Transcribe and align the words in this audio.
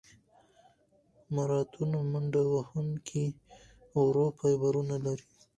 د 1.13 1.15
ماراتون 1.35 1.91
منډهوهونکي 2.11 3.25
ورو 3.99 4.25
فایبرونه 4.37 4.95
لري. 5.05 5.27